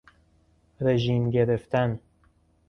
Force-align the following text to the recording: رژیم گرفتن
رژیم 0.81 1.29
گرفتن 1.29 1.99